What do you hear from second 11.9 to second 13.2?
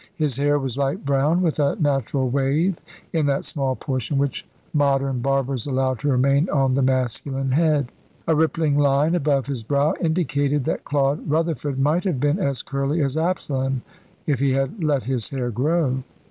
have been as curly as